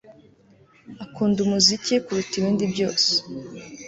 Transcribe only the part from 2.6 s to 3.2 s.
byose